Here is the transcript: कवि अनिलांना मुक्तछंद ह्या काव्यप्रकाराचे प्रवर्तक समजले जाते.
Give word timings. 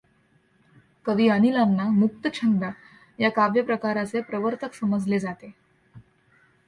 कवि 1.05 1.27
अनिलांना 1.27 1.83
मुक्तछंद 1.89 2.63
ह्या 2.63 3.29
काव्यप्रकाराचे 3.29 4.21
प्रवर्तक 4.21 4.73
समजले 4.73 5.19
जाते. 5.19 5.51